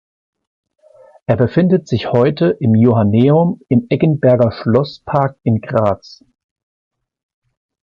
Er 1.27 1.37
befindet 1.37 1.87
sich 1.87 2.07
heute 2.11 2.57
im 2.59 2.73
Joanneum 2.73 3.61
im 3.67 3.85
Eggenberger 3.89 4.51
Schlosspark 4.51 5.37
in 5.43 5.61
Graz. 5.61 6.23